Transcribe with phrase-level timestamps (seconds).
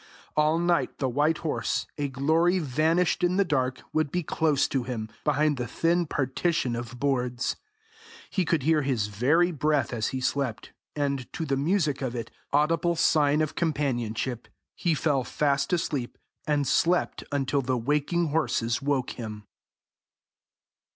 [0.35, 4.81] All night the white horse, a glory vanished in the dark, would be close to
[4.81, 7.55] him, behind the thin partition of boards.
[8.31, 12.31] He could hear his very breath as he slept, and to the music of it,
[12.51, 19.11] audible sign of companionship, he fell fast asleep, and slept until the waking horses woke
[19.19, 19.43] him.